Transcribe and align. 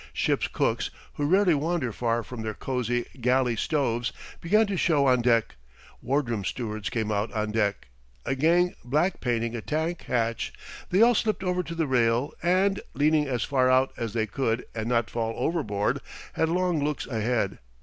Ship's 0.13 0.47
cooks, 0.47 0.89
who 1.13 1.27
rarely 1.27 1.53
wander 1.53 1.91
far 1.91 2.23
from 2.23 2.41
their 2.41 2.55
cosey 2.55 3.05
galley 3.21 3.55
stoves, 3.55 4.11
began 4.39 4.65
to 4.65 4.75
show 4.75 5.05
on 5.05 5.21
deck; 5.21 5.57
ward 6.01 6.27
room 6.27 6.43
stewards 6.43 6.89
came 6.89 7.11
out 7.11 7.31
on 7.33 7.51
deck; 7.51 7.87
a 8.25 8.33
gang 8.33 8.73
black 8.83 9.19
painting 9.21 9.55
a 9.55 9.61
tank 9.61 10.05
hatch 10.05 10.53
they 10.89 11.03
all 11.03 11.13
slipped 11.13 11.43
over 11.43 11.61
to 11.61 11.75
the 11.75 11.85
rail 11.85 12.33
and, 12.41 12.81
leaning 12.95 13.27
as 13.27 13.43
far 13.43 13.69
out 13.69 13.93
as 13.95 14.13
they 14.13 14.25
could 14.25 14.65
and 14.73 14.89
not 14.89 15.07
fall 15.07 15.35
overboard, 15.37 15.99
had 16.33 16.49
long 16.49 16.83
looks 16.83 17.05
ahead. 17.05 17.59